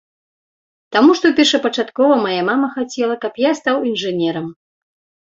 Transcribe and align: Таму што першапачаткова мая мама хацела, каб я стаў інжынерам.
Таму 0.95 1.11
што 1.17 1.29
першапачаткова 1.39 2.13
мая 2.25 2.39
мама 2.47 2.67
хацела, 2.77 3.17
каб 3.25 3.37
я 3.43 3.51
стаў 3.59 3.77
інжынерам. 3.91 4.47